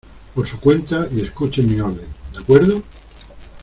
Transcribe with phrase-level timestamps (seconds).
[0.33, 2.81] por su cuenta y escuchen mi orden,¿ de acuerdo?